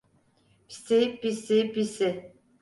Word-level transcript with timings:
Pisi, 0.67 0.99
pisi, 1.21 1.57
pisi. 1.73 2.09